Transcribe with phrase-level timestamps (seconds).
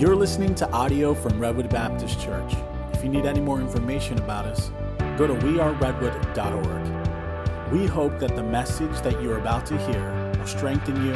[0.00, 2.54] You're listening to audio from Redwood Baptist Church.
[2.94, 4.70] If you need any more information about us,
[5.18, 7.70] go to weareredwood.org.
[7.70, 11.12] We hope that the message that you're about to hear will strengthen you,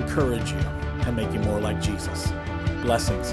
[0.00, 2.30] encourage you, and make you more like Jesus.
[2.82, 3.32] Blessings.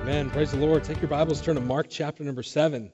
[0.00, 0.30] Amen.
[0.30, 0.82] Praise the Lord.
[0.82, 2.90] Take your Bibles, turn to Mark chapter number 7.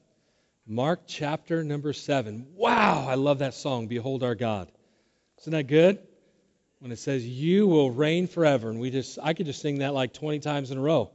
[0.67, 2.45] Mark chapter number 7.
[2.57, 4.73] Wow, I love that song, Behold Our God.
[5.39, 6.01] Isn't that good?
[6.81, 9.95] When it says you will reign forever and we just i could just sing that
[9.95, 11.11] like 20 times in a row.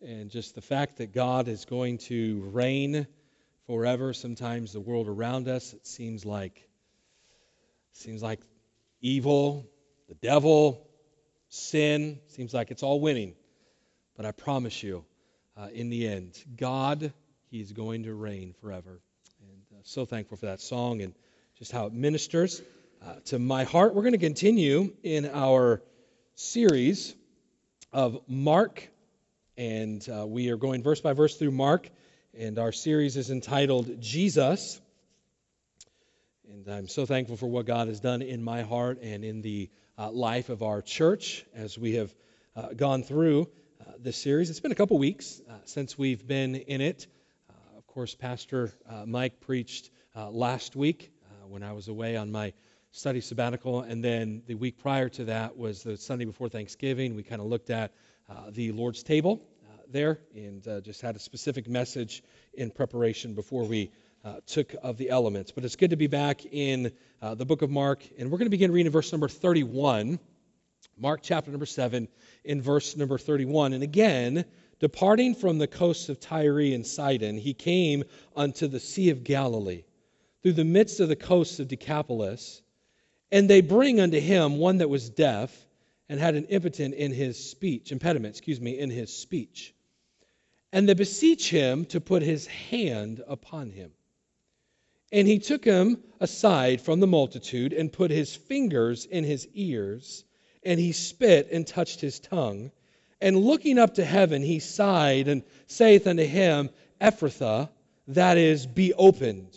[0.00, 3.06] And just the fact that god is going to reign
[3.66, 6.66] forever sometimes the world around us it seems like
[7.92, 8.40] seems like
[9.00, 9.66] evil
[10.08, 10.88] the devil
[11.48, 13.34] sin seems like it's all winning.
[14.16, 15.04] But i promise you
[15.56, 17.12] uh, in the end god
[17.50, 19.00] he's going to reign forever.
[19.40, 21.14] And uh, so thankful for that song and
[21.58, 22.62] just how it ministers
[23.04, 23.94] uh, to my heart.
[23.94, 25.82] We're going to continue in our
[26.34, 27.14] series
[27.92, 28.88] of Mark,
[29.56, 31.88] and uh, we are going verse by verse through Mark,
[32.38, 34.80] and our series is entitled Jesus.
[36.48, 39.68] And I'm so thankful for what God has done in my heart and in the
[39.98, 42.14] uh, life of our church as we have
[42.54, 43.48] uh, gone through
[43.80, 44.48] uh, this series.
[44.48, 47.08] It's been a couple weeks since we've been in it.
[47.76, 48.72] of course, Pastor
[49.06, 51.10] Mike preached last week
[51.48, 52.52] when I was away on my
[52.92, 53.80] study sabbatical.
[53.80, 57.16] And then the week prior to that was the Sunday before Thanksgiving.
[57.16, 57.92] We kind of looked at
[58.28, 63.34] uh, the Lord's table uh, there and uh, just had a specific message in preparation
[63.34, 63.90] before we
[64.24, 65.52] uh, took of the elements.
[65.52, 68.04] But it's good to be back in uh, the book of Mark.
[68.18, 70.18] And we're going to begin reading verse number 31.
[70.98, 72.08] Mark chapter number 7
[72.44, 73.72] in verse number 31.
[73.72, 74.44] And again,
[74.80, 78.04] departing from the coasts of Tyre and Sidon, he came
[78.36, 79.84] unto the Sea of Galilee,
[80.42, 82.61] through the midst of the coasts of Decapolis.
[83.32, 85.50] And they bring unto him one that was deaf
[86.08, 89.74] and had an impotent in his speech, impediment, excuse me, in his speech.
[90.70, 93.90] And they beseech him to put his hand upon him.
[95.10, 100.24] And he took him aside from the multitude and put his fingers in his ears,
[100.62, 102.70] and he spit and touched his tongue.
[103.20, 106.68] And looking up to heaven, he sighed and saith unto him,
[107.00, 107.70] Ephphatha,
[108.08, 109.56] that is, be opened.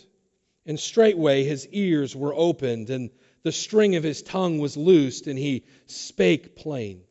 [0.65, 3.09] And straightway his ears were opened, and
[3.45, 7.03] the string of his tongue was loosed, and he spake plain.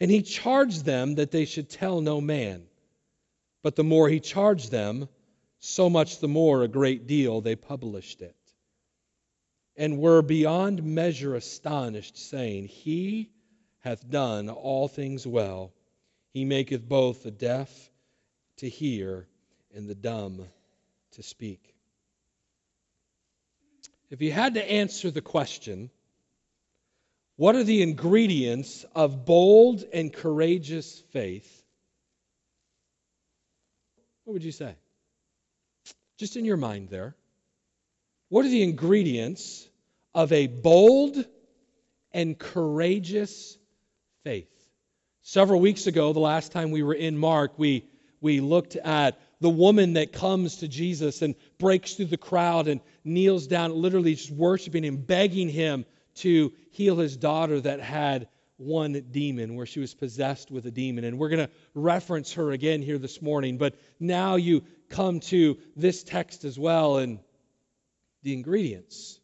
[0.00, 2.62] And he charged them that they should tell no man.
[3.62, 5.10] But the more he charged them,
[5.58, 8.34] so much the more a great deal they published it.
[9.76, 13.28] And were beyond measure astonished, saying, He
[13.80, 15.74] hath done all things well.
[16.32, 17.90] He maketh both the deaf
[18.56, 19.28] to hear
[19.74, 20.46] and the dumb
[21.10, 21.74] to speak.
[24.10, 25.90] If you had to answer the question,
[27.36, 31.62] what are the ingredients of bold and courageous faith?
[34.24, 34.74] What would you say?
[36.18, 37.14] Just in your mind there.
[38.28, 39.68] What are the ingredients
[40.14, 41.24] of a bold
[42.12, 43.56] and courageous
[44.24, 44.50] faith?
[45.22, 47.84] Several weeks ago, the last time we were in Mark, we,
[48.20, 52.80] we looked at the woman that comes to Jesus and breaks through the crowd and
[53.04, 55.84] kneels down, literally just worshiping him, begging him
[56.16, 61.04] to heal his daughter that had one demon, where she was possessed with a demon.
[61.04, 63.56] And we're going to reference her again here this morning.
[63.56, 67.20] But now you come to this text as well and
[68.24, 69.20] the ingredients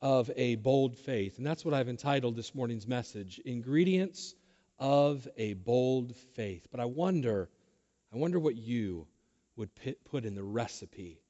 [0.00, 1.38] of a bold faith.
[1.38, 4.34] And that's what I've entitled this morning's message Ingredients
[4.78, 6.66] of a Bold Faith.
[6.70, 7.50] But I wonder
[8.12, 9.06] I wonder what you
[9.56, 9.70] would
[10.10, 11.20] put in the recipe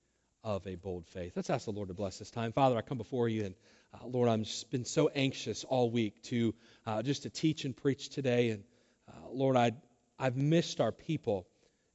[0.43, 1.33] of a bold faith.
[1.37, 2.53] Let's ask the Lord to bless this time.
[2.53, 3.55] Father, I come before you, and
[3.93, 6.55] uh, Lord, I've been so anxious all week to
[6.87, 8.51] uh, just to teach and preach today.
[8.51, 8.65] And
[9.09, 9.73] uh, Lord, I,
[10.19, 11.47] I've missed our people.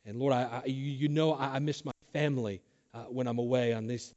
[0.05, 2.61] And Lord, I, I you, know I, I miss my family
[2.93, 4.13] uh, when I'm away on these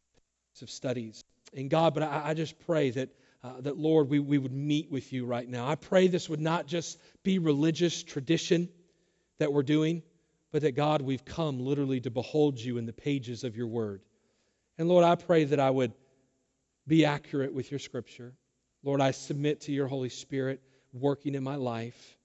[0.61, 1.23] of studies.
[1.55, 3.11] And God, but I, I just pray that,
[3.45, 5.69] uh, that Lord, we, we would meet with you right now.
[5.69, 8.69] I pray this would not just be religious tradition
[9.39, 10.03] that we're doing,
[10.51, 14.03] but that God, we've come literally to behold you in the pages of your word.
[14.79, 15.93] And Lord, I pray that I would
[16.87, 18.33] be accurate with your scripture.
[18.83, 20.63] Lord, I submit to your Holy Spirit
[20.93, 22.17] working in my life.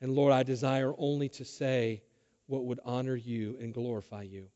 [0.00, 2.02] And Lord, I desire only to say
[2.46, 4.48] what would honor you and glorify you.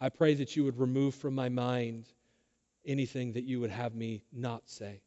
[0.00, 2.06] I pray that you would remove from my mind
[2.86, 5.02] anything that you would have me not say.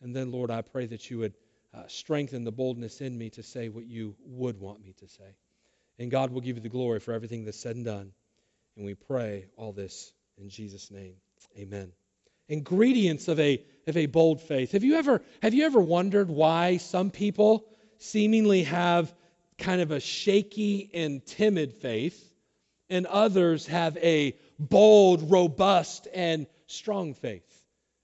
[0.00, 1.34] And then, Lord, I pray that you would
[1.74, 5.36] uh, strengthen the boldness in me to say what you would want me to say.
[5.98, 8.12] And God will give you the glory for everything that's said and done.
[8.76, 11.14] And we pray all this in Jesus' name.
[11.58, 11.92] Amen.
[12.48, 14.72] Ingredients of a, of a bold faith.
[14.72, 17.64] Have you, ever, have you ever wondered why some people
[17.98, 19.12] seemingly have
[19.58, 22.32] kind of a shaky and timid faith,
[22.90, 27.46] and others have a bold, robust, and strong faith.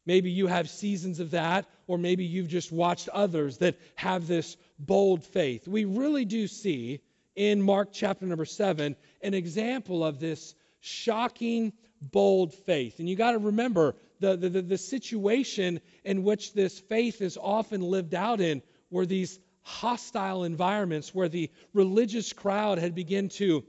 [0.06, 4.56] Maybe you have seasons of that, or maybe you've just watched others that have this
[4.79, 5.69] bold faith.
[5.69, 7.00] We really do see
[7.38, 12.99] in Mark chapter number 7 an example of this shocking, bold faith.
[12.99, 17.81] And you got to remember the, the, the situation in which this faith is often
[17.81, 23.64] lived out in were these hostile environments where the religious crowd had begun to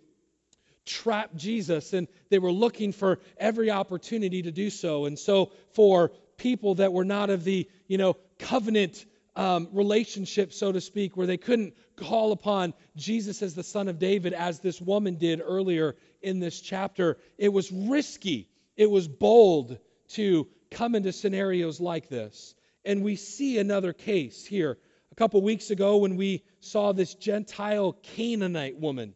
[0.86, 5.06] trap Jesus and they were looking for every opportunity to do so.
[5.06, 9.06] And so for people that were not of the, you know, covenant
[9.36, 14.00] um, relationship, so to speak, where they couldn't call upon Jesus as the son of
[14.00, 18.50] David as this woman did earlier in this chapter, it was risky.
[18.76, 19.78] It was bold
[20.10, 22.56] to come into scenarios like this.
[22.86, 24.78] And we see another case here.
[25.12, 29.14] A couple weeks ago, when we saw this Gentile Canaanite woman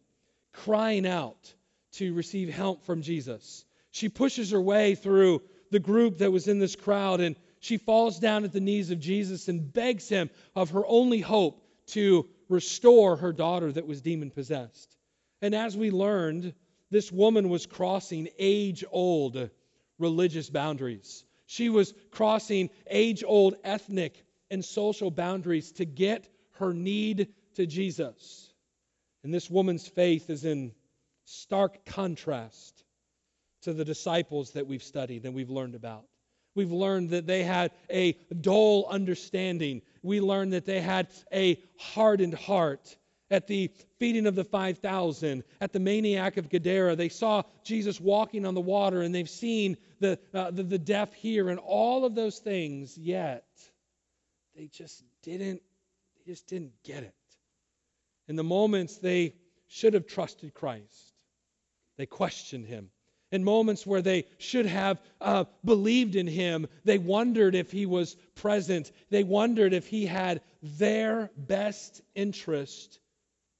[0.52, 1.52] crying out
[1.92, 6.58] to receive help from Jesus, she pushes her way through the group that was in
[6.58, 10.70] this crowd and she falls down at the knees of Jesus and begs him of
[10.70, 14.96] her only hope to restore her daughter that was demon possessed.
[15.42, 16.54] And as we learned,
[16.90, 19.50] this woman was crossing age old
[19.98, 21.24] religious boundaries.
[21.46, 28.52] She was crossing age old ethnic and social boundaries to get her need to Jesus.
[29.22, 30.72] And this woman's faith is in
[31.24, 32.84] stark contrast
[33.62, 36.04] to the disciples that we've studied and we've learned about.
[36.54, 39.82] We've learned that they had a dull understanding.
[40.02, 42.96] We learned that they had a hardened heart
[43.30, 46.94] at the feeding of the 5,000, at the maniac of Gadara.
[46.94, 51.12] They saw Jesus walking on the water and they've seen the, uh, the, the deaf
[51.14, 53.46] hear and all of those things, yet
[54.54, 55.62] they just didn't,
[56.16, 57.14] they just didn't get it.
[58.28, 59.34] In the moments they
[59.66, 61.14] should have trusted Christ,
[61.96, 62.90] they questioned him.
[63.34, 68.14] In moments where they should have uh, believed in him, they wondered if he was
[68.36, 68.92] present.
[69.10, 73.00] They wondered if he had their best interest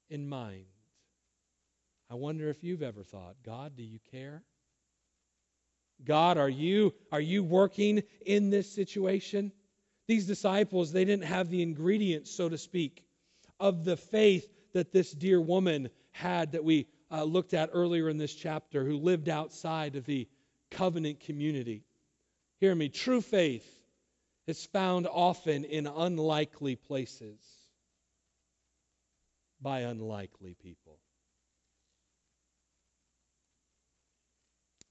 [0.08, 0.66] in mind.
[2.08, 4.44] I wonder if you've ever thought, God, do you care?
[6.04, 9.50] God, are you are you working in this situation?
[10.06, 13.02] These disciples, they didn't have the ingredients, so to speak,
[13.58, 18.18] of the faith that this dear woman had that we uh, looked at earlier in
[18.18, 20.28] this chapter, who lived outside of the
[20.70, 21.84] covenant community.
[22.60, 23.66] Hear me, true faith
[24.46, 27.40] is found often in unlikely places
[29.60, 30.98] by unlikely people.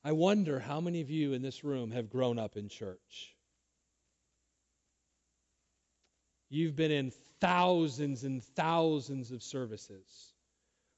[0.04, 3.36] I wonder how many of you in this room have grown up in church.
[6.50, 10.34] You've been in thousands and thousands of services,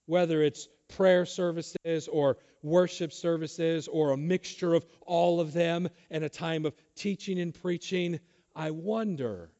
[0.06, 6.24] whether it's prayer services or worship services or a mixture of all of them and
[6.24, 8.20] a time of teaching and preaching.
[8.56, 9.52] I wonder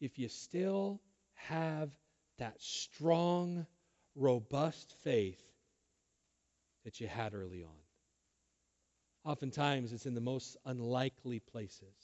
[0.00, 1.00] if you still
[1.34, 1.90] have
[2.38, 3.66] that strong,
[4.14, 5.42] robust faith
[6.84, 7.70] that you had early on.
[9.24, 11.94] Oftentimes, it's in the most unlikely places.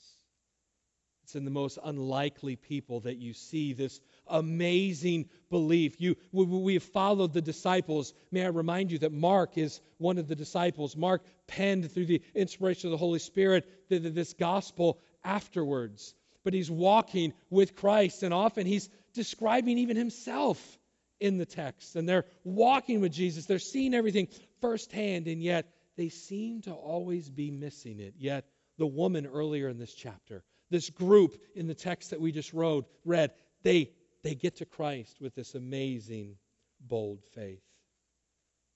[1.23, 5.99] It's in the most unlikely people that you see this amazing belief.
[5.99, 8.13] You, we, have followed the disciples.
[8.31, 10.95] May I remind you that Mark is one of the disciples.
[10.95, 16.15] Mark penned through the inspiration of the Holy Spirit this gospel afterwards.
[16.43, 20.79] But he's walking with Christ, and often he's describing even himself
[21.19, 21.95] in the text.
[21.95, 24.27] And they're walking with Jesus, they're seeing everything
[24.59, 28.15] firsthand, and yet they seem to always be missing it.
[28.17, 28.45] Yet,
[28.77, 32.87] the woman earlier in this chapter, this group in the text that we just wrote,
[33.05, 33.91] read, they,
[34.23, 36.37] they get to Christ with this amazing,
[36.79, 37.63] bold faith.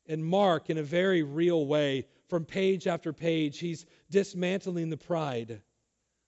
[0.07, 5.61] And Mark, in a very real way, from page after page, he's dismantling the pride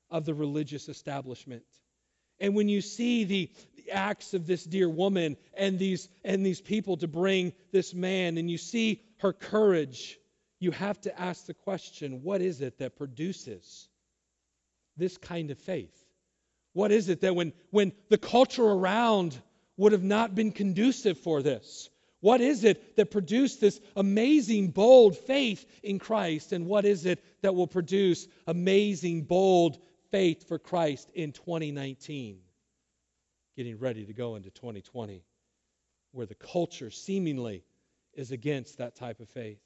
[0.09, 1.63] of the religious establishment.
[2.39, 6.62] And when you see the, the, acts of this dear woman and these, and these
[6.62, 10.19] people to bring this man, and you see her courage,
[10.59, 13.88] you have to ask the question what is it that produces
[14.97, 16.07] this kind of faith?
[16.77, 19.36] What is it that when, when the culture around
[19.77, 21.89] would have not been conducive for this?
[22.19, 26.53] What is it that produced this amazing, bold faith in Christ?
[26.53, 29.79] And what is it that will produce amazing, bold
[30.12, 32.38] faith for Christ in 2019?
[33.55, 35.24] Getting ready to go into 2020,
[36.12, 37.63] where the culture seemingly
[38.13, 39.57] is against that type of faith.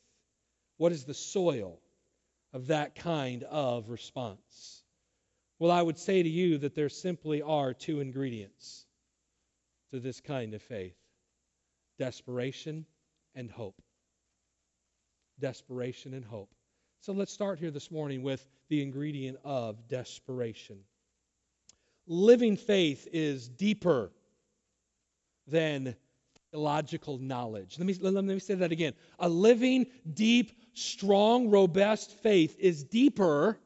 [0.78, 1.82] What is the soil
[2.54, 4.81] of that kind of response?
[5.62, 8.84] Well, I would say to you that there simply are two ingredients
[9.92, 10.96] to this kind of faith.
[12.00, 12.88] desperation
[13.36, 13.80] and hope.
[15.40, 16.50] Desperation and hope.
[17.02, 20.80] So let's start here this morning with the ingredient of desperation.
[22.08, 24.12] Living faith is deeper
[25.46, 25.96] than
[26.54, 27.78] illogical knowledge.
[27.78, 28.94] Let me, let me say that again.
[29.20, 33.60] A living, deep, strong, robust faith is deeper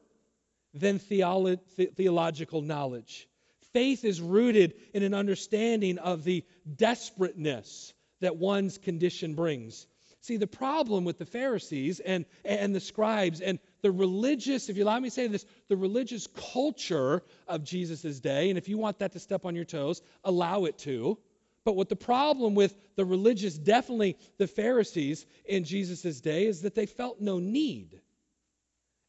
[0.78, 1.60] than theolo-
[1.96, 3.28] theological knowledge.
[3.72, 6.44] Faith is rooted in an understanding of the
[6.76, 9.86] desperateness that one's condition brings.
[10.20, 14.82] See, the problem with the Pharisees and, and the scribes and the religious, if you
[14.82, 18.98] allow me to say this, the religious culture of Jesus' day, and if you want
[18.98, 21.18] that to step on your toes, allow it to.
[21.64, 26.74] But what the problem with the religious, definitely the Pharisees in Jesus' day, is that
[26.74, 28.00] they felt no need.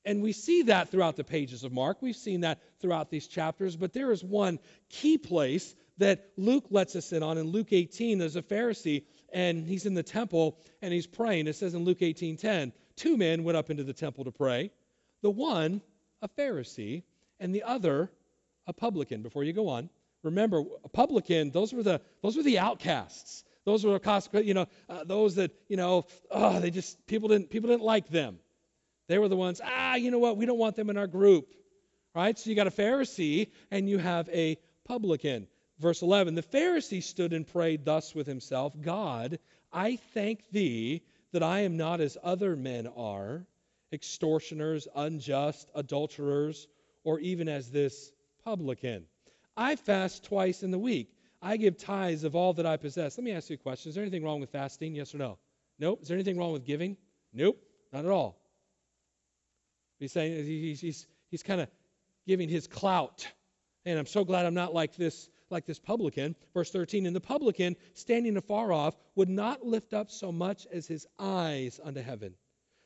[0.08, 1.98] And we see that throughout the pages of Mark.
[2.02, 3.76] We've seen that throughout these chapters.
[3.76, 7.38] But there is one key place that Luke lets us in on.
[7.38, 11.48] In Luke 18, there's a Pharisee, and he's in the temple and he's praying.
[11.48, 14.72] It says in Luke 18:10, two men went up into the temple to pray.
[15.24, 15.82] The one,
[16.22, 17.04] a Pharisee,
[17.42, 18.10] and the other,
[18.66, 19.22] a publican.
[19.24, 19.90] Before you go on,
[20.24, 23.44] remember, a publican, those were the those were the outcasts.
[23.66, 24.00] Those were
[24.42, 28.08] you know, uh, those that you know, oh, they just people didn't people didn't like
[28.08, 28.40] them.
[29.08, 30.38] They were the ones, ah, you know what?
[30.38, 31.48] We don't want them in our group.
[32.14, 32.38] Right?
[32.38, 35.48] So you got a Pharisee and you have a publican.
[35.80, 39.40] Verse 11 The Pharisee stood and prayed thus with himself God,
[39.72, 43.46] I thank thee that I am not as other men are,
[43.94, 46.68] extortioners, unjust, adulterers,
[47.04, 48.12] or even as this
[48.44, 49.06] publican.
[49.56, 51.14] I fast twice in the week.
[51.42, 53.18] I give tithes of all that I possess.
[53.18, 53.90] Let me ask you a question.
[53.90, 54.96] Is there anything wrong with fasting?
[54.96, 55.38] Yes or no?
[55.80, 56.02] Nope.
[56.02, 56.98] Is there anything wrong with giving?
[57.34, 57.62] Nope.
[57.94, 58.40] Not at all.
[60.00, 61.70] He's saying he's, he's, he's kind of
[62.26, 63.28] giving his clout.
[63.86, 66.36] And I'm so glad I'm not like this like this publican.
[66.54, 70.88] Verse 13, and the publican, standing afar off, would not lift up so much as
[70.88, 72.34] his eyes unto heaven,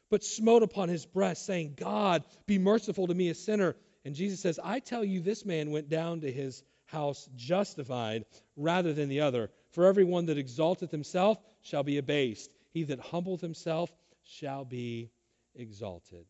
[0.09, 3.75] but smote upon his breast, saying, God, be merciful to me, a sinner.
[4.05, 8.25] And Jesus says, I tell you, this man went down to his house justified
[8.55, 9.49] rather than the other.
[9.71, 13.91] For everyone that exalteth himself shall be abased, he that humbleth himself
[14.23, 15.09] shall be
[15.55, 16.25] exalted.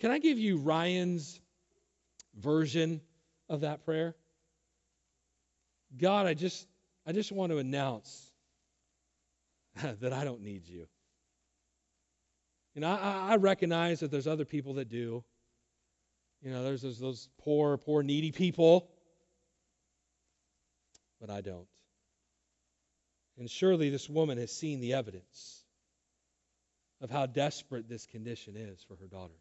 [0.00, 1.40] Can I give you Ryan's
[2.34, 3.00] version
[3.48, 4.14] of that prayer?
[5.96, 6.66] God, I just
[7.06, 8.32] I just want to announce
[10.00, 10.86] that I don't need you.
[12.74, 15.24] You know, I, I recognize that there's other people that do.
[16.42, 18.90] You know, there's those, those poor, poor, needy people,
[21.20, 21.66] but I don't.
[23.38, 25.64] And surely this woman has seen the evidence
[27.00, 29.34] of how desperate this condition is for her daughter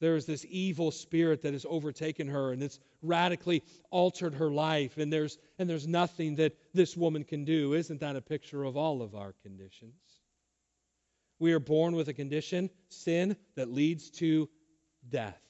[0.00, 4.98] there is this evil spirit that has overtaken her and it's radically altered her life
[4.98, 7.74] and there's and there's nothing that this woman can do.
[7.74, 9.94] Isn't that a picture of all of our conditions?
[11.38, 14.48] We are born with a condition sin that leads to
[15.08, 15.40] death.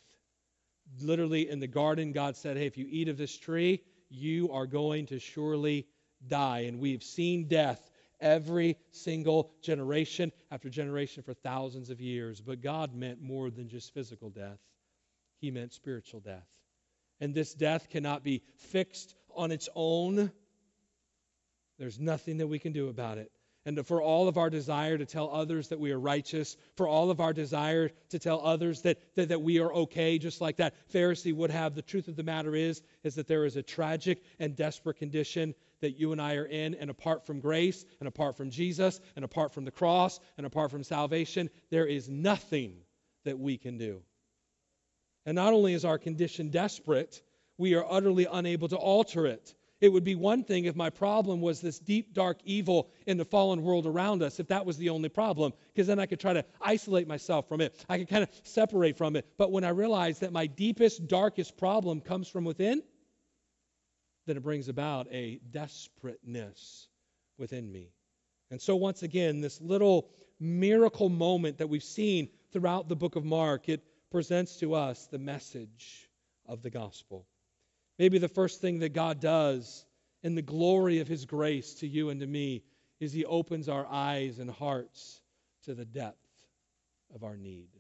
[1.03, 4.67] Literally in the garden god said hey if you eat of this tree you are
[4.67, 5.87] going to surely
[6.27, 6.61] die.
[6.61, 7.91] And we've seen death
[8.21, 12.41] every single generation after generation for thousands of years.
[12.41, 14.59] But God meant more than just physical death,
[15.41, 16.47] He meant spiritual death.
[17.21, 20.31] And this death cannot be fixed on its own.
[21.79, 23.31] There's nothing that we can do about it.
[23.69, 27.11] And for all of our desire to tell others that we are righteous, for all
[27.11, 30.75] of our desire to tell others that, that, that we are okay, just like that
[30.91, 34.23] Pharisee would have, the truth of the matter is, is that there is a tragic
[34.39, 38.37] and desperate condition that you and I are in, and apart from grace, and apart
[38.37, 42.77] from Jesus, and apart from the cross, and apart from salvation, there is nothing
[43.25, 44.03] that we can do.
[45.27, 47.23] And not only is our condition desperate,
[47.59, 49.55] we are utterly unable to alter it.
[49.81, 53.25] It would be one thing if my problem was this deep, dark evil in the
[53.25, 56.33] fallen world around us, if that was the only problem, because then I could try
[56.33, 57.85] to isolate myself from it.
[57.89, 59.27] I could kind of separate from it.
[59.37, 62.83] But when I realize that my deepest, darkest problem comes from within,
[64.29, 66.89] then it brings about a desperateness
[67.39, 67.95] within me.
[68.51, 73.25] And so, once again, this little miracle moment that we've seen throughout the book of
[73.25, 76.11] Mark, it presents to us the message
[76.47, 77.27] of the gospel.
[77.99, 79.87] Maybe the first thing that God does
[80.23, 82.63] in the glory of his grace to you and to me
[83.01, 85.23] is he opens our eyes and hearts
[85.65, 86.19] to the depth
[87.15, 87.71] of our need.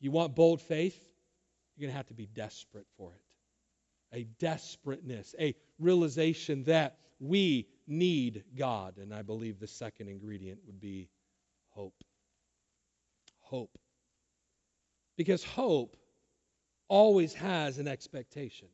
[0.00, 0.98] You want bold faith?
[1.76, 3.21] You're going to have to be desperate for it
[4.12, 8.98] a desperateness, a realization that we need God.
[8.98, 11.08] And I believe the second ingredient would be
[11.70, 11.94] hope.
[13.40, 13.78] Hope.
[15.16, 15.96] Because hope
[16.88, 18.68] always has an expectation.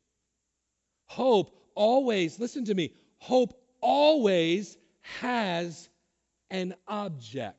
[1.05, 4.77] Hope always, listen to me, hope always
[5.19, 5.89] has
[6.49, 7.55] an object.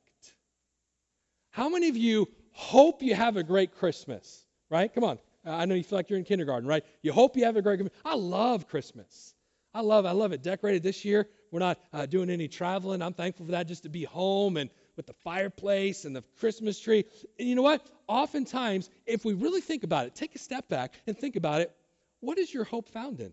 [1.51, 4.45] How many of you hope you have a great Christmas?
[4.69, 4.93] Right?
[4.93, 5.19] Come on.
[5.45, 6.85] I know you feel like you're in kindergarten, right?
[7.03, 9.35] You hope you have a great I love Christmas.
[9.73, 10.43] I love I love it.
[10.43, 11.29] Decorated this year.
[11.51, 13.03] We're not uh, doing any traveling.
[13.03, 16.79] I'm thankful for that just to be home and with the fireplace and the Christmas
[16.79, 17.05] tree.
[17.39, 17.85] And you know what?
[18.07, 21.75] Oftentimes, if we really think about it, take a step back and think about it,
[22.21, 23.33] what is your hope found in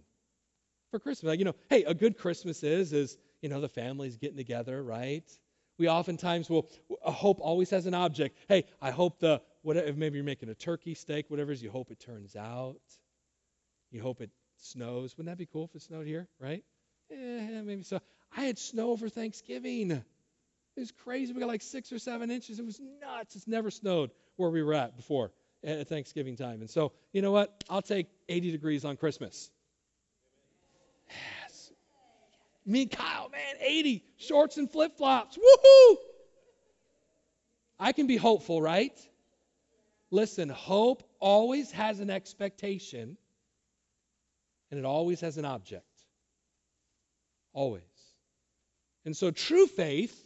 [0.92, 1.30] for Christmas?
[1.30, 4.82] Like, you know, hey, a good Christmas is is, you know, the family's getting together,
[4.82, 5.30] right?
[5.78, 6.70] We oftentimes will
[7.04, 8.38] a hope always has an object.
[8.48, 11.72] Hey, I hope the whatever maybe you're making a turkey steak, whatever it is, you
[11.72, 12.82] hope it turns out.
[13.92, 15.18] You hope it snows.
[15.18, 16.64] Wouldn't that be cool if it snowed here, right?
[17.10, 18.00] Yeah, maybe so.
[18.36, 19.92] I had snow over Thanksgiving.
[19.92, 20.04] It
[20.80, 21.34] was crazy.
[21.34, 22.60] We got like six or seven inches.
[22.60, 23.36] It was nuts.
[23.36, 25.32] It's never snowed where we were at before
[25.64, 26.62] at Thanksgiving time.
[26.62, 27.64] And so, you know what?
[27.70, 29.50] I'll take 80 degrees on Christmas.
[31.10, 31.72] Yes.
[32.66, 35.38] Me and Kyle, man, 80 shorts and flip flops.
[35.38, 35.96] Woohoo!
[37.80, 38.98] I can be hopeful, right?
[40.12, 43.18] Listen, hope always has an expectation
[44.72, 45.86] and it always has an object.
[47.54, 47.84] Always.
[49.06, 50.24] And so true faith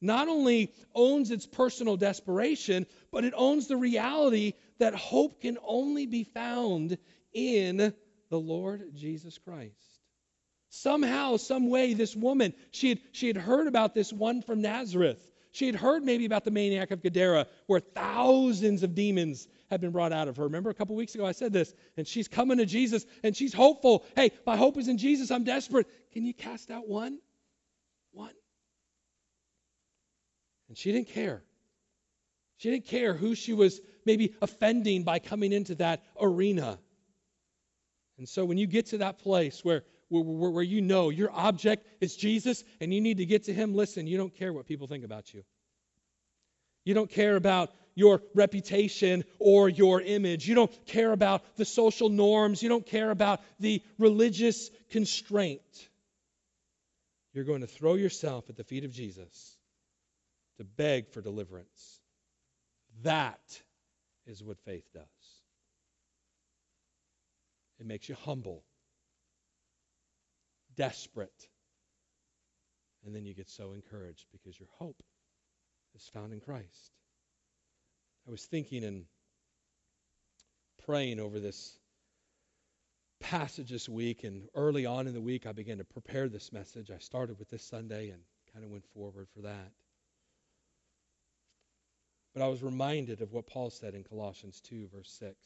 [0.00, 6.06] not only owns its personal desperation, but it owns the reality that hope can only
[6.06, 6.96] be found
[7.34, 7.92] in
[8.30, 9.74] the Lord Jesus Christ.
[10.70, 15.20] Somehow, some way, this woman, she had, she had heard about this one from Nazareth.
[15.52, 19.90] She had heard maybe about the maniac of Gadara, where thousands of demons had been
[19.90, 20.44] brought out of her.
[20.44, 23.52] Remember a couple weeks ago I said this, and she's coming to Jesus and she's
[23.52, 24.04] hopeful.
[24.14, 25.30] Hey, my hope is in Jesus.
[25.30, 25.86] I'm desperate.
[26.12, 27.18] Can you cast out one?
[28.12, 28.34] One.
[30.68, 31.42] And she didn't care.
[32.58, 36.78] She didn't care who she was maybe offending by coming into that arena.
[38.18, 41.86] And so when you get to that place where, where, where, you know your object
[42.00, 44.86] is Jesus and you need to get to him, listen, you don't care what people
[44.86, 45.42] think about you.
[46.84, 50.48] You don't care about your reputation or your image.
[50.48, 52.62] You don't care about the social norms.
[52.62, 55.60] You don't care about the religious constraint.
[57.32, 59.56] You're going to throw yourself at the feet of Jesus
[60.58, 62.00] to beg for deliverance.
[63.02, 63.40] That
[64.26, 65.04] is what faith does.
[67.78, 68.62] It makes you humble,
[70.80, 71.46] desperate,
[73.04, 75.02] and then you get so encouraged because your hope
[75.94, 76.94] is found in Christ.
[78.26, 79.04] I was thinking and
[80.86, 81.78] praying over this
[83.20, 86.90] passage this week, and early on in the week, I began to prepare this message.
[86.90, 88.22] I started with this Sunday and
[88.54, 89.72] kind of went forward for that.
[92.32, 95.36] But I was reminded of what Paul said in Colossians 2, verse 6.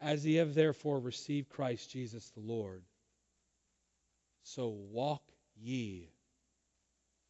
[0.00, 2.82] As ye have therefore received Christ Jesus the Lord,
[4.54, 5.22] so walk
[5.56, 6.10] ye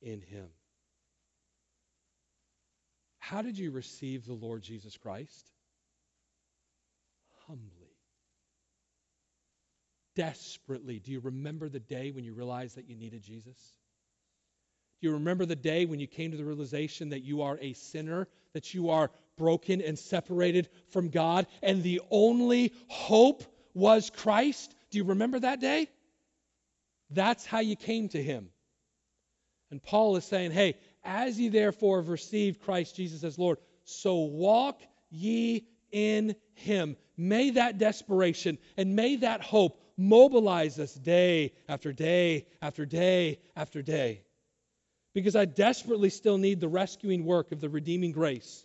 [0.00, 0.46] in him.
[3.18, 5.50] How did you receive the Lord Jesus Christ?
[7.46, 7.94] Humbly.
[10.16, 10.98] Desperately.
[10.98, 13.59] Do you remember the day when you realized that you needed Jesus?
[15.00, 17.74] Do you remember the day when you came to the realization that you are a
[17.74, 24.74] sinner, that you are broken and separated from God, and the only hope was Christ?
[24.90, 25.88] Do you remember that day?
[27.10, 28.48] That's how you came to Him.
[29.70, 34.16] And Paul is saying, hey, as ye therefore have received Christ Jesus as Lord, so
[34.18, 36.96] walk ye in Him.
[37.16, 43.82] May that desperation and may that hope mobilize us day after day after day after
[43.82, 44.22] day
[45.14, 48.64] because I desperately still need the rescuing work of the redeeming grace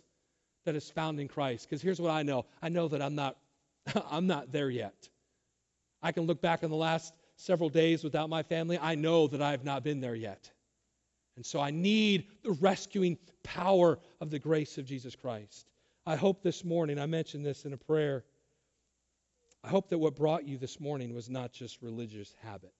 [0.64, 1.68] that is found in Christ.
[1.68, 3.36] Because here's what I know I know that I'm not,
[4.10, 4.94] I'm not there yet.
[6.02, 8.78] I can look back on the last several days without my family.
[8.78, 10.50] I know that I have not been there yet.
[11.36, 15.68] And so I need the rescuing power of the grace of Jesus Christ.
[16.06, 18.24] I hope this morning, I mentioned this in a prayer,
[19.62, 22.72] I hope that what brought you this morning was not just religious habit.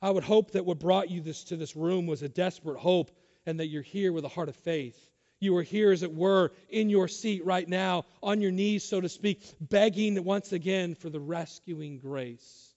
[0.00, 3.10] I would hope that what brought you this, to this room was a desperate hope
[3.44, 5.10] and that you're here with a heart of faith.
[5.38, 9.00] You are here, as it were, in your seat right now, on your knees, so
[9.00, 12.74] to speak, begging once again for the rescuing grace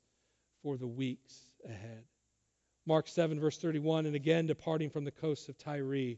[0.62, 2.04] for the weeks ahead.
[2.86, 6.16] Mark 7, verse 31, and again departing from the coast of Tyre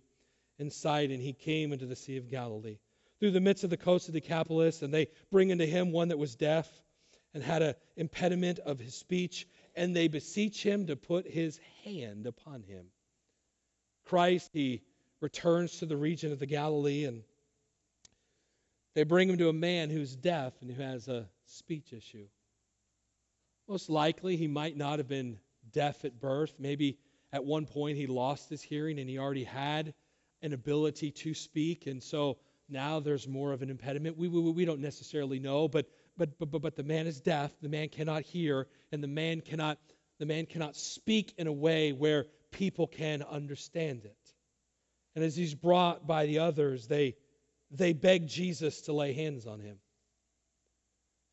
[0.57, 2.79] and Sidon, he came into the Sea of Galilee.
[3.19, 6.17] Through the midst of the coast of Decapolis, and they bring unto him one that
[6.17, 6.67] was deaf
[7.33, 12.25] and had an impediment of his speech, and they beseech him to put his hand
[12.25, 12.87] upon him.
[14.05, 14.81] Christ, he
[15.21, 17.23] returns to the region of the Galilee, and
[18.95, 22.27] they bring him to a man who's deaf and who has a speech issue.
[23.67, 25.39] Most likely, he might not have been
[25.71, 26.53] deaf at birth.
[26.59, 26.97] Maybe
[27.31, 29.93] at one point he lost his hearing and he already had
[30.41, 31.87] an ability to speak.
[31.87, 34.17] And so now there's more of an impediment.
[34.17, 37.69] We, we, we don't necessarily know, but, but, but, but, the man is deaf, the
[37.69, 39.77] man cannot hear, and the man cannot,
[40.19, 44.15] the man cannot speak in a way where people can understand it.
[45.15, 47.15] And as he's brought by the others, they,
[47.69, 49.77] they beg Jesus to lay hands on him.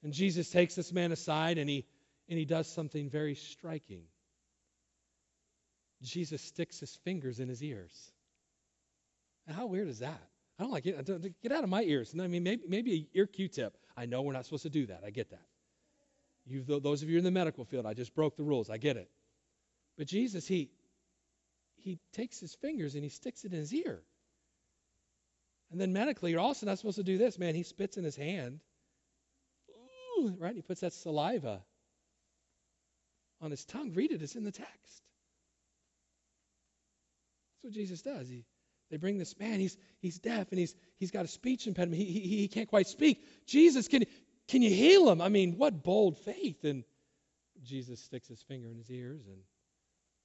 [0.03, 1.85] And Jesus takes this man aside and he,
[2.29, 4.03] and he does something very striking.
[6.03, 8.13] Jesus sticks his fingers in his ears.
[9.47, 10.21] And how weird is that?
[10.59, 11.41] I don't like it.
[11.43, 12.15] Get out of my ears.
[12.19, 13.77] I mean, maybe, maybe an ear Q-tip.
[13.97, 15.03] I know we're not supposed to do that.
[15.05, 15.47] I get that.
[16.47, 18.71] You, those of you in the medical field, I just broke the rules.
[18.71, 19.11] I get it.
[19.97, 20.71] But Jesus, he,
[21.83, 24.01] he takes his fingers and he sticks it in his ear.
[25.71, 27.55] And then medically, you're also not supposed to do this, man.
[27.55, 28.61] He spits in his hand,
[30.19, 30.55] Ooh, right?
[30.55, 31.63] He puts that saliva
[33.41, 33.93] on his tongue.
[33.95, 35.03] Read it, it's in the text.
[37.63, 38.29] That's what Jesus does.
[38.29, 38.45] He,
[38.91, 42.01] they bring this man, he's, he's deaf and he's, he's got a speech impediment.
[42.01, 43.23] He, he, he can't quite speak.
[43.47, 44.05] Jesus, can,
[44.49, 45.21] can you heal him?
[45.21, 46.65] I mean, what bold faith.
[46.65, 46.85] And
[47.63, 49.39] Jesus sticks his finger in his ears and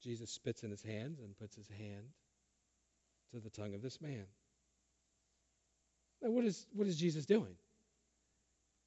[0.03, 2.07] Jesus spits in his hands and puts his hand
[3.31, 4.25] to the tongue of this man.
[6.21, 7.55] Now, what is, what is Jesus doing?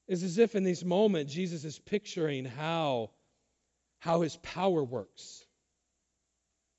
[0.08, 3.10] It's as if in this moment Jesus is picturing how,
[3.98, 5.44] how his power works.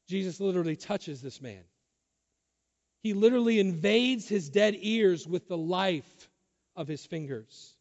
[0.08, 1.63] Jesus literally touches this man.
[3.04, 6.30] He literally invades his dead ears with the life
[6.76, 7.76] of his fingers.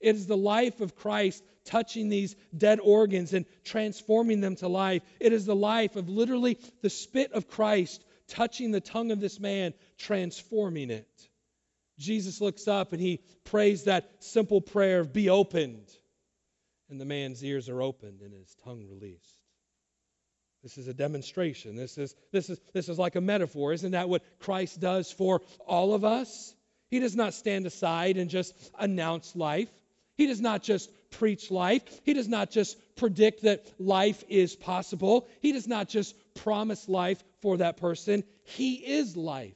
[0.00, 5.02] It is the life of Christ touching these dead organs and transforming them to life.
[5.20, 9.40] It is the life of literally the spit of Christ touching the tongue of this
[9.40, 11.08] man, transforming it.
[11.98, 15.88] Jesus looks up and he prays that simple prayer of be opened.
[16.90, 19.34] And the man's ears are opened and his tongue released.
[20.62, 21.76] This is a demonstration.
[21.76, 23.72] This is, this, is, this is like a metaphor.
[23.72, 26.54] Isn't that what Christ does for all of us?
[26.90, 29.68] He does not stand aside and just announce life.
[30.18, 31.82] He does not just preach life.
[32.02, 35.28] He does not just predict that life is possible.
[35.40, 38.24] He does not just promise life for that person.
[38.42, 39.54] He is life.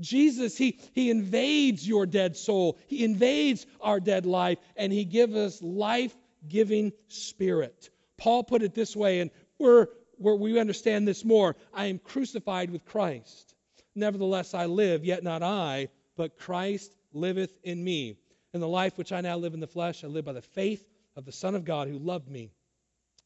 [0.00, 2.78] Jesus, he, he invades your dead soul.
[2.86, 6.14] He invades our dead life, and he gives us life
[6.48, 7.90] giving spirit.
[8.18, 9.88] Paul put it this way, and we're,
[10.18, 13.54] where we understand this more I am crucified with Christ.
[13.96, 18.18] Nevertheless, I live, yet not I, but Christ liveth in me.
[18.54, 20.88] In the life which I now live in the flesh, I live by the faith
[21.16, 22.52] of the Son of God who loved me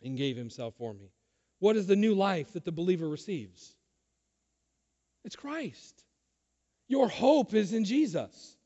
[0.02, 1.12] and gave himself for me.
[1.58, 3.74] What is the new life that the believer receives?
[5.24, 6.02] It's Christ.
[6.88, 8.56] Your hope is in Jesus.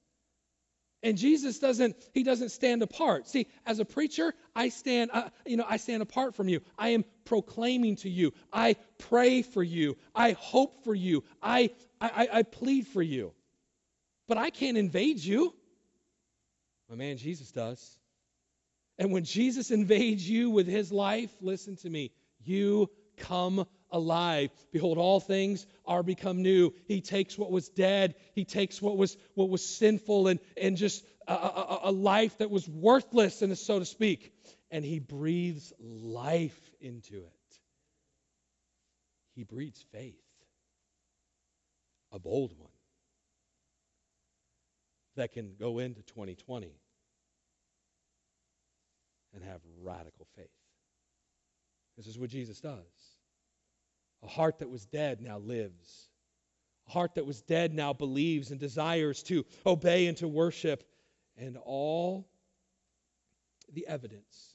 [1.03, 3.27] And Jesus doesn't he doesn't stand apart.
[3.27, 6.61] See, as a preacher, I stand uh, you know, I stand apart from you.
[6.79, 8.33] I am proclaiming to you.
[8.53, 9.97] I pray for you.
[10.15, 11.25] I hope for you.
[11.43, 11.71] I
[12.01, 13.33] I, I plead for you.
[14.29, 15.55] But I can't invade you.
[16.93, 17.99] My man Jesus does.
[18.99, 22.11] And when Jesus invades you with his life, listen to me,
[22.45, 24.51] you come alive.
[24.73, 26.71] Behold, all things are become new.
[26.87, 31.03] He takes what was dead, he takes what was what was sinful and, and just
[31.27, 34.31] a, a, a life that was worthless, and so to speak,
[34.71, 37.59] and he breathes life into it.
[39.35, 40.21] He breathes faith,
[42.13, 42.69] a bold one
[45.17, 46.75] that can go into 2020
[49.35, 50.47] and have radical faith.
[51.97, 52.79] This is what Jesus does.
[54.23, 56.09] A heart that was dead now lives.
[56.89, 60.85] A heart that was dead now believes and desires to obey and to worship.
[61.37, 62.29] And all
[63.73, 64.55] the evidence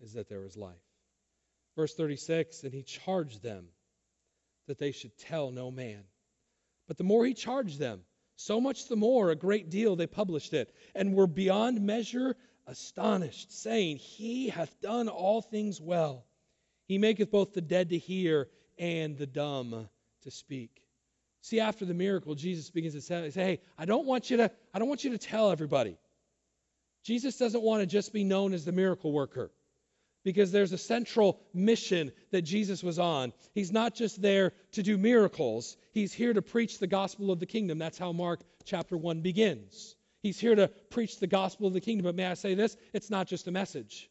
[0.00, 0.74] is that there is life.
[1.76, 3.66] Verse 36 And he charged them
[4.66, 6.04] that they should tell no man.
[6.88, 8.00] But the more he charged them,
[8.36, 12.36] so much the more, a great deal they published it, and were beyond measure
[12.72, 16.24] astonished, saying, He hath done all things well.
[16.86, 19.88] He maketh both the dead to hear and the dumb
[20.22, 20.82] to speak.
[21.42, 24.78] See, after the miracle, Jesus begins to say, Hey, I don't want you to, I
[24.78, 25.96] don't want you to tell everybody.
[27.04, 29.50] Jesus doesn't want to just be known as the miracle worker
[30.24, 33.32] because there's a central mission that Jesus was on.
[33.54, 37.46] He's not just there to do miracles, he's here to preach the gospel of the
[37.46, 37.78] kingdom.
[37.78, 39.96] That's how Mark chapter 1 begins.
[40.22, 42.04] He's here to preach the gospel of the kingdom.
[42.04, 42.76] But may I say this?
[42.92, 44.10] It's not just a message,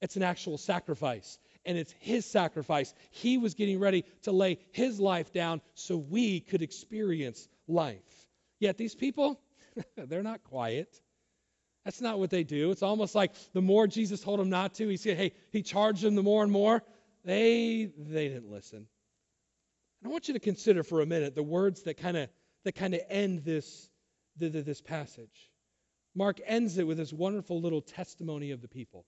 [0.00, 1.38] it's an actual sacrifice.
[1.66, 2.92] And it's his sacrifice.
[3.10, 8.26] He was getting ready to lay his life down so we could experience life.
[8.60, 9.40] Yet these people,
[9.96, 11.00] they're not quiet.
[11.86, 12.70] That's not what they do.
[12.70, 16.02] It's almost like the more Jesus told them not to, he said, hey, he charged
[16.02, 16.82] them the more and more.
[17.24, 18.78] They they didn't listen.
[18.78, 18.86] And
[20.04, 22.28] I want you to consider for a minute the words that kind of
[22.64, 23.88] that kind of end this
[24.36, 25.50] this passage.
[26.14, 29.04] Mark ends it with this wonderful little testimony of the people.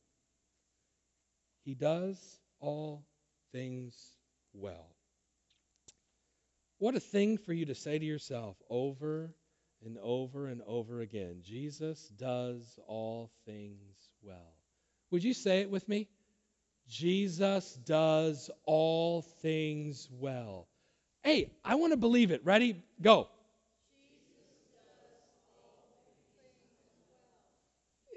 [1.64, 3.04] He does all
[3.52, 3.94] things
[4.52, 4.94] well.
[6.78, 9.34] What a thing for you to say to yourself over
[9.84, 11.40] and over and over again.
[11.42, 14.54] Jesus does all things well.
[15.10, 16.08] Would you say it with me?
[16.88, 20.68] Jesus does all things well.
[21.22, 22.44] Hey, I want to believe it.
[22.44, 22.82] Ready?
[23.00, 23.28] Go.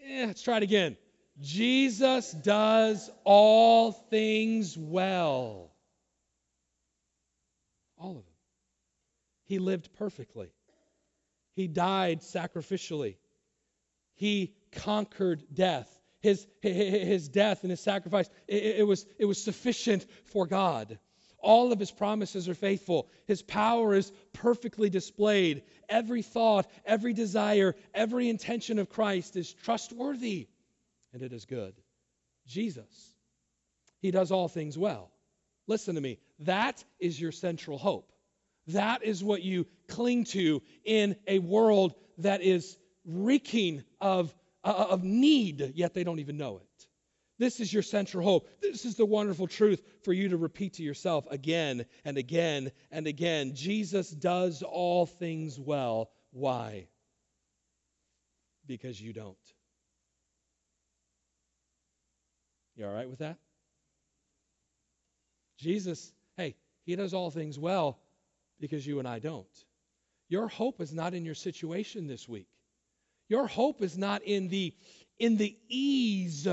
[0.09, 0.97] Yeah, let's try it again.
[1.39, 5.71] Jesus does all things well.
[7.95, 8.23] All of them.
[9.45, 10.51] He lived perfectly.
[11.53, 13.17] He died sacrificially.
[14.15, 15.87] He conquered death.
[16.21, 20.97] His, his death and his sacrifice, it, it, was, it was sufficient for God.
[21.41, 23.07] All of his promises are faithful.
[23.25, 25.63] His power is perfectly displayed.
[25.87, 30.47] Every thought, every desire, every intention of Christ is trustworthy
[31.13, 31.73] and it is good.
[32.45, 33.15] Jesus,
[34.01, 35.11] he does all things well.
[35.67, 36.19] Listen to me.
[36.39, 38.11] That is your central hope.
[38.67, 45.03] That is what you cling to in a world that is reeking of, uh, of
[45.03, 46.68] need, yet they don't even know it.
[47.39, 48.49] This is your central hope.
[48.61, 53.07] This is the wonderful truth for you to repeat to yourself again and again and
[53.07, 53.55] again.
[53.55, 56.11] Jesus does all things well.
[56.31, 56.89] Why?
[58.67, 59.37] Because you don't.
[62.75, 63.37] You all right with that?
[65.57, 67.99] Jesus, hey, he does all things well
[68.59, 69.47] because you and I don't.
[70.27, 72.47] Your hope is not in your situation this week.
[73.29, 74.73] Your hope is not in the
[75.17, 76.47] in the ease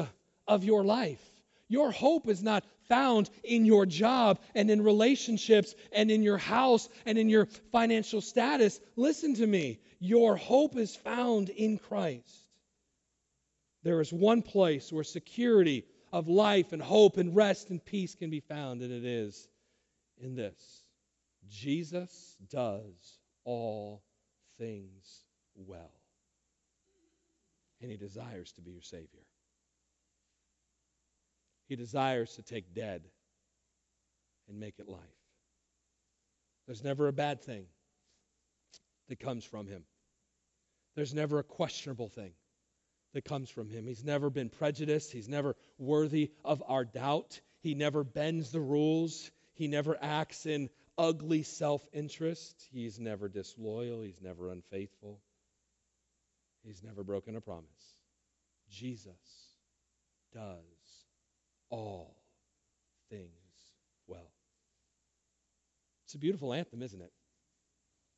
[0.46, 1.22] of your life.
[1.68, 6.88] Your hope is not found in your job and in relationships and in your house
[7.04, 8.80] and in your financial status.
[8.94, 9.80] Listen to me.
[9.98, 12.46] Your hope is found in Christ.
[13.82, 18.30] There is one place where security of life and hope and rest and peace can
[18.30, 19.48] be found, and it is
[20.18, 20.82] in this
[21.48, 24.02] Jesus does all
[24.58, 25.92] things well.
[27.80, 29.22] And he desires to be your Savior.
[31.68, 33.02] He desires to take dead
[34.48, 35.00] and make it life.
[36.66, 37.66] There's never a bad thing
[39.08, 39.84] that comes from him.
[40.94, 42.32] There's never a questionable thing
[43.12, 43.86] that comes from him.
[43.86, 45.12] He's never been prejudiced.
[45.12, 47.40] He's never worthy of our doubt.
[47.60, 49.30] He never bends the rules.
[49.54, 52.54] He never acts in ugly self interest.
[52.72, 54.02] He's never disloyal.
[54.02, 55.20] He's never unfaithful.
[56.64, 57.64] He's never broken a promise.
[58.70, 59.14] Jesus
[60.32, 60.75] does
[61.70, 62.16] all
[63.10, 63.30] things
[64.06, 64.30] well.
[66.04, 67.12] It's a beautiful anthem, isn't it?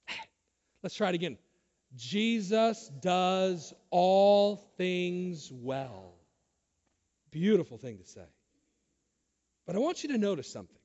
[0.83, 1.39] Let's try it again.
[1.97, 6.15] Jesus does all things well.
[7.31, 8.27] Beautiful thing to say.
[9.67, 10.77] But I want you to notice something.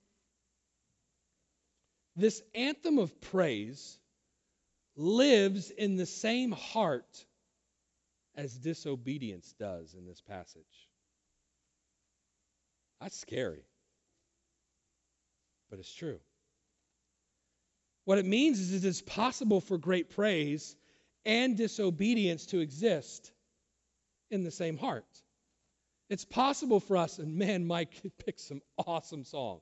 [2.16, 3.98] This anthem of praise
[4.96, 7.26] lives in the same heart
[8.36, 10.90] as disobedience does in this passage.
[13.04, 13.66] That's scary,
[15.70, 16.22] but it's true.
[18.06, 20.74] What it means is it is possible for great praise
[21.26, 23.34] and disobedience to exist
[24.32, 25.06] in the same heart.
[26.10, 27.92] It's possible for us, and man, Mike
[28.26, 29.62] picked some awesome songs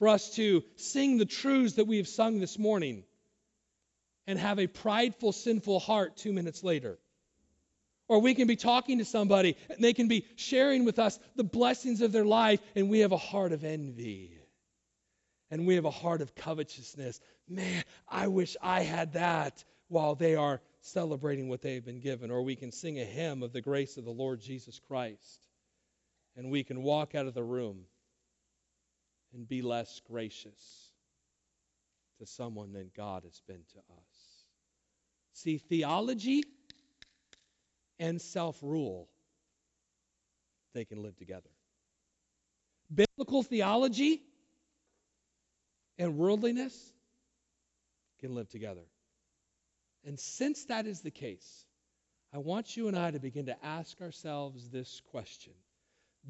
[0.00, 3.04] for us to sing the truths that we have sung this morning
[4.26, 6.98] and have a prideful, sinful heart two minutes later.
[8.08, 11.44] Or we can be talking to somebody and they can be sharing with us the
[11.44, 14.38] blessings of their life, and we have a heart of envy.
[15.50, 17.20] And we have a heart of covetousness.
[17.48, 22.30] Man, I wish I had that while they are celebrating what they've been given.
[22.30, 25.46] Or we can sing a hymn of the grace of the Lord Jesus Christ.
[26.36, 27.84] And we can walk out of the room
[29.32, 30.90] and be less gracious
[32.18, 34.44] to someone than God has been to us.
[35.32, 36.42] See, theology
[37.98, 39.08] and self rule,
[40.74, 41.50] they can live together.
[42.92, 44.22] Biblical theology
[45.98, 46.74] and worldliness
[48.20, 48.84] can live together.
[50.04, 51.64] And since that is the case,
[52.32, 55.52] I want you and I to begin to ask ourselves this question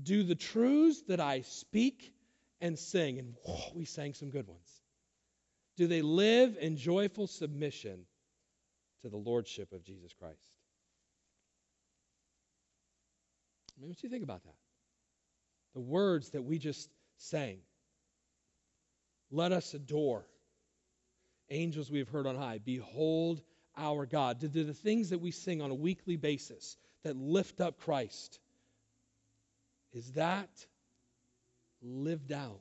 [0.02, 2.12] Do the truths that I speak
[2.60, 4.82] and sing, and whoa, we sang some good ones.
[5.76, 8.06] Do they live in joyful submission
[9.02, 10.53] to the Lordship of Jesus Christ?
[13.76, 14.54] I mean, what do you think about that?
[15.74, 17.58] The words that we just sang.
[19.30, 20.24] Let us adore.
[21.50, 22.58] Angels we have heard on high.
[22.64, 23.42] Behold
[23.76, 24.38] our God.
[24.38, 28.38] Do the things that we sing on a weekly basis that lift up Christ,
[29.92, 30.48] is that
[31.82, 32.60] lived out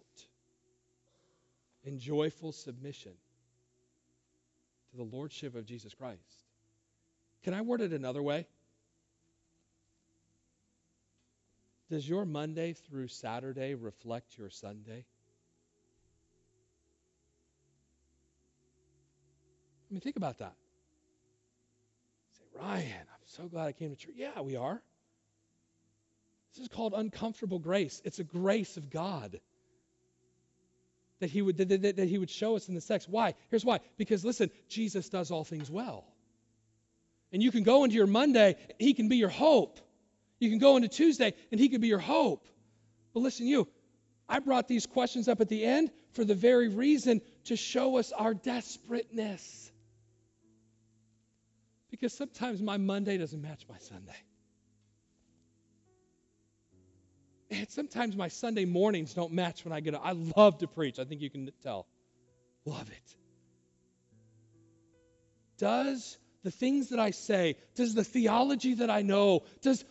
[1.84, 3.13] in joyful submission
[4.91, 6.19] to the Lordship of Jesus Christ?
[7.43, 8.47] Can I word it another way?
[11.93, 15.06] Does your Monday through Saturday reflect your Sunday?
[19.88, 20.56] I mean, think about that.
[22.39, 24.15] Say, Ryan, I'm so glad I came to church.
[24.15, 24.82] Yeah, we are.
[26.56, 28.01] This is called uncomfortable grace.
[28.03, 29.39] It's a grace of God
[31.19, 33.08] that he would that, that, that he would show us in the text.
[33.08, 33.36] Why?
[33.51, 33.82] Here's why.
[33.97, 36.06] Because listen, Jesus does all things well.
[37.32, 39.79] And you can go into your Monday, he can be your hope.
[40.43, 42.45] You can go into Tuesday and he could be your hope.
[43.13, 43.65] But listen, you,
[44.27, 48.12] I brought these questions up at the end for the very reason to show us
[48.12, 49.71] our desperateness.
[51.89, 54.17] Because sometimes my Monday doesn't match my Sunday.
[57.49, 60.01] And sometimes my Sunday mornings don't match when I get up.
[60.03, 60.99] I love to preach.
[60.99, 61.88] I think you can tell.
[62.65, 63.15] Love it.
[65.58, 69.86] Does the things that I say, does the theology that I know, does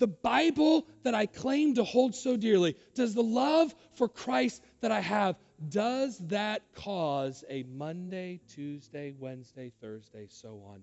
[0.00, 4.90] the Bible that I claim to hold so dearly, does the love for Christ that
[4.90, 5.36] I have,
[5.68, 10.82] does that cause a Monday, Tuesday, Wednesday, Thursday, so on,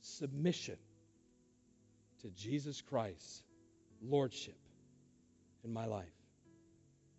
[0.00, 0.78] submission
[2.22, 3.44] to Jesus Christ's
[4.02, 4.58] Lordship
[5.62, 6.06] in my life?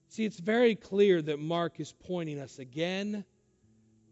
[0.09, 3.23] See, it's very clear that Mark is pointing us again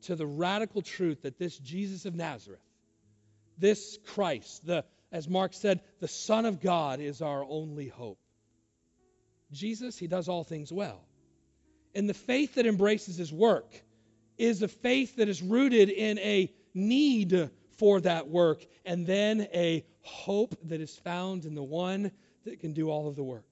[0.04, 2.62] to the radical truth that this Jesus of Nazareth,
[3.58, 8.20] this Christ, the as Mark said, the Son of God is our only hope.
[9.52, 11.02] Jesus, he does all things well.
[11.96, 13.82] And the faith that embraces his work
[14.38, 19.86] is a faith that is rooted in a need for that work and then a
[20.02, 22.12] hope that is found in the one
[22.46, 23.47] that can do all of the work.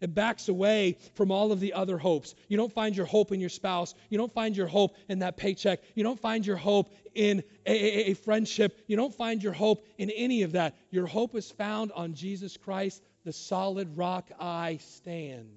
[0.00, 2.34] It backs away from all of the other hopes.
[2.48, 3.94] You don't find your hope in your spouse.
[4.10, 5.80] You don't find your hope in that paycheck.
[5.94, 8.78] You don't find your hope in a, a, a, friendship.
[8.86, 10.76] You don't find your hope in any of that.
[10.90, 15.48] Your hope is found on Jesus Christ, the solid rock I stand.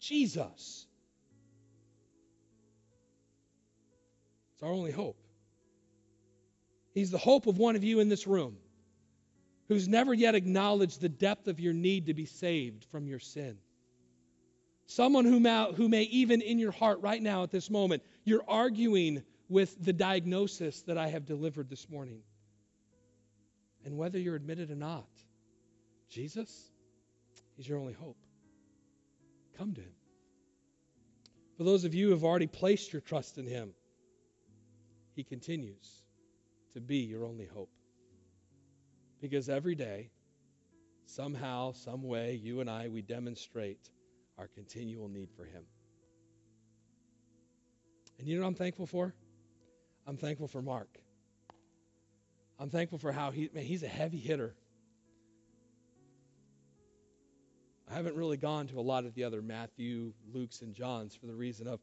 [0.00, 0.86] Jesus.
[4.54, 5.18] It's our only hope.
[6.94, 8.56] He's the hope of one of you in this room
[9.68, 13.58] who's never yet acknowledged the depth of your need to be saved from your sin.
[14.86, 18.44] Someone who may, who may even in your heart right now at this moment, you're
[18.46, 22.20] arguing with the diagnosis that I have delivered this morning.
[23.84, 25.08] And whether you're admitted or not,
[26.10, 26.70] Jesus,
[27.56, 28.16] He's your only hope.
[29.56, 29.92] Come to Him.
[31.56, 33.72] For those of you who have already placed your trust in Him,
[35.14, 36.02] He continues
[36.72, 37.70] to be your only hope.
[39.24, 40.10] Because every day,
[41.06, 43.88] somehow, some way, you and I, we demonstrate
[44.36, 45.62] our continual need for Him.
[48.18, 49.14] And you know what I'm thankful for?
[50.06, 50.98] I'm thankful for Mark.
[52.58, 54.54] I'm thankful for how he, man, he's a heavy hitter.
[57.90, 61.24] I haven't really gone to a lot of the other Matthew, Luke's, and John's for
[61.24, 61.80] the reason of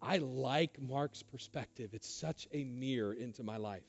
[0.00, 1.90] I like Mark's perspective.
[1.92, 3.82] It's such a mirror into my life.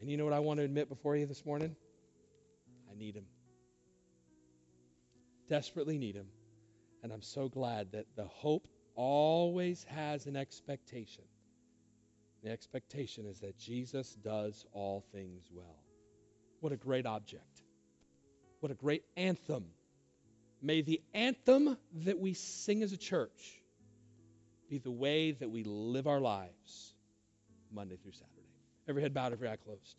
[0.00, 1.74] And you know what I want to admit before you this morning?
[2.90, 3.26] I need him.
[5.48, 6.26] Desperately need him.
[7.02, 11.24] And I'm so glad that the hope always has an expectation.
[12.42, 15.82] The expectation is that Jesus does all things well.
[16.60, 17.62] What a great object.
[18.60, 19.66] What a great anthem.
[20.62, 23.60] May the anthem that we sing as a church
[24.68, 26.94] be the way that we live our lives
[27.72, 28.35] Monday through Saturday.
[28.88, 29.96] Every head bowed, every eye closed.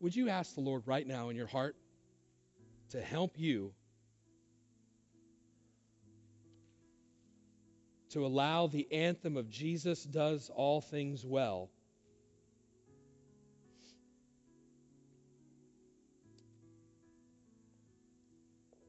[0.00, 1.74] Would you ask the Lord right now in your heart
[2.90, 3.72] to help you
[8.10, 11.70] to allow the anthem of Jesus does all things well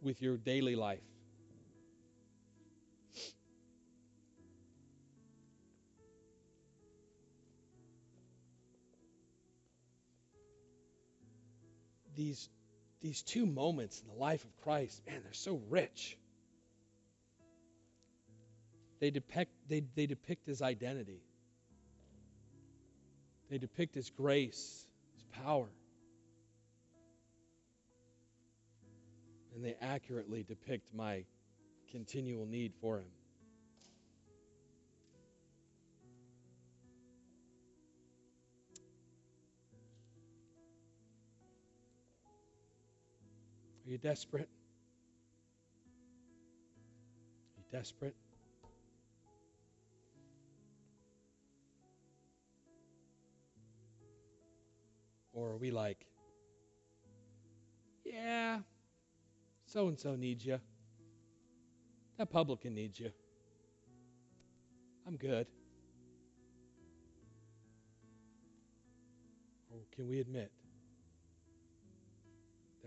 [0.02, 1.17] with your daily life?
[12.18, 12.50] these,
[13.02, 16.18] these two moments in the life of Christ, man, they're so rich.
[19.00, 21.22] They depict, they, they depict his identity,
[23.50, 25.70] they depict his grace, his power.
[29.56, 31.24] And they accurately depict my
[31.92, 33.08] continual need for him.
[43.88, 44.50] Are you desperate?
[47.56, 48.16] Are you desperate?
[55.32, 56.06] Or are we like,
[58.04, 58.60] yeah,
[59.66, 60.60] so and so needs you.
[62.18, 63.12] That publican needs you.
[65.08, 65.48] I'm good.
[69.72, 70.52] Or can we admit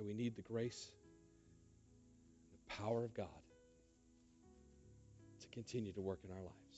[0.00, 0.92] that we need the grace
[2.50, 3.26] and the power of God
[5.42, 6.69] to continue to work in our lives?